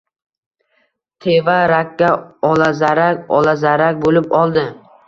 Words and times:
Teva-rakka 1.25 2.09
olazarak-olazarak 2.55 4.07
bo‘lib 4.09 4.37
oldi. 4.43 4.71